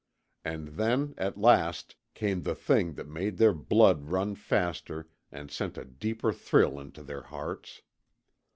[0.43, 5.77] And then, at last, came the thing that made their blood run faster and sent
[5.77, 7.83] a deeper thrill into their hearts.